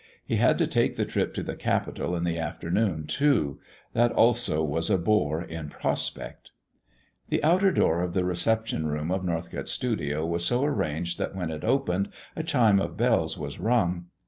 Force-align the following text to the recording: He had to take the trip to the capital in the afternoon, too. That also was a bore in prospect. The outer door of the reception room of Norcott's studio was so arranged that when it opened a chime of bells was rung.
He 0.25 0.37
had 0.37 0.57
to 0.57 0.65
take 0.65 0.95
the 0.95 1.05
trip 1.05 1.31
to 1.35 1.43
the 1.43 1.55
capital 1.55 2.15
in 2.15 2.23
the 2.23 2.39
afternoon, 2.39 3.05
too. 3.05 3.59
That 3.93 4.11
also 4.11 4.63
was 4.63 4.89
a 4.89 4.97
bore 4.97 5.43
in 5.43 5.69
prospect. 5.69 6.49
The 7.29 7.43
outer 7.43 7.71
door 7.71 8.01
of 8.01 8.15
the 8.15 8.25
reception 8.25 8.87
room 8.87 9.11
of 9.11 9.23
Norcott's 9.23 9.71
studio 9.71 10.25
was 10.25 10.43
so 10.43 10.63
arranged 10.63 11.19
that 11.19 11.35
when 11.35 11.51
it 11.51 11.63
opened 11.63 12.09
a 12.35 12.41
chime 12.41 12.79
of 12.79 12.97
bells 12.97 13.37
was 13.37 13.59
rung. 13.59 14.07